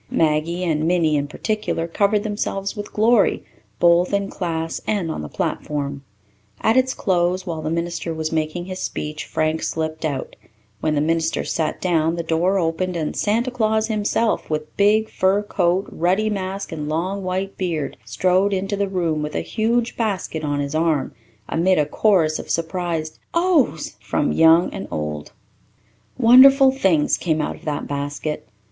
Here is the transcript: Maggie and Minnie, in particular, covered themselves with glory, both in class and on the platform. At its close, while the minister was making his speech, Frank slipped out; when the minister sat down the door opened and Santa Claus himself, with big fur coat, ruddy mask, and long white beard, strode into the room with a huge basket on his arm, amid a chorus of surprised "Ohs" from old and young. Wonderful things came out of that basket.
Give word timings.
Maggie 0.09 0.63
and 0.63 0.87
Minnie, 0.87 1.15
in 1.15 1.27
particular, 1.27 1.87
covered 1.87 2.23
themselves 2.23 2.75
with 2.75 2.91
glory, 2.91 3.43
both 3.79 4.13
in 4.15 4.31
class 4.31 4.81
and 4.87 5.11
on 5.11 5.21
the 5.21 5.29
platform. 5.29 6.03
At 6.59 6.75
its 6.75 6.95
close, 6.95 7.45
while 7.45 7.61
the 7.61 7.69
minister 7.69 8.11
was 8.11 8.31
making 8.31 8.65
his 8.65 8.79
speech, 8.79 9.25
Frank 9.25 9.61
slipped 9.61 10.03
out; 10.03 10.35
when 10.79 10.95
the 10.95 11.01
minister 11.01 11.43
sat 11.43 11.79
down 11.79 12.15
the 12.15 12.23
door 12.23 12.57
opened 12.57 12.95
and 12.95 13.15
Santa 13.15 13.51
Claus 13.51 13.89
himself, 13.89 14.49
with 14.49 14.75
big 14.75 15.07
fur 15.07 15.43
coat, 15.43 15.85
ruddy 15.91 16.31
mask, 16.31 16.71
and 16.71 16.89
long 16.89 17.21
white 17.23 17.55
beard, 17.55 17.95
strode 18.03 18.53
into 18.53 18.75
the 18.75 18.89
room 18.89 19.21
with 19.21 19.35
a 19.35 19.41
huge 19.41 19.95
basket 19.97 20.43
on 20.43 20.59
his 20.59 20.73
arm, 20.73 21.13
amid 21.47 21.77
a 21.77 21.85
chorus 21.85 22.39
of 22.39 22.49
surprised 22.49 23.19
"Ohs" 23.35 23.97
from 24.01 24.29
old 24.31 24.73
and 24.73 24.87
young. 24.89 25.25
Wonderful 26.17 26.71
things 26.71 27.17
came 27.19 27.39
out 27.39 27.57
of 27.57 27.65
that 27.65 27.87
basket. 27.87 28.49